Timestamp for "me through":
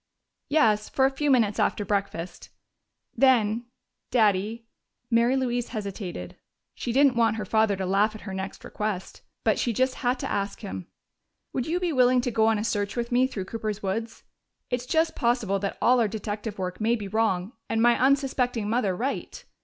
13.11-13.45